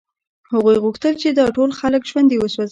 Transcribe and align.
هغوی 0.51 0.77
غوښتل 0.83 1.13
چې 1.21 1.27
دا 1.31 1.45
ټول 1.57 1.69
خلک 1.79 2.01
ژوندي 2.09 2.37
وسوځوي 2.39 2.69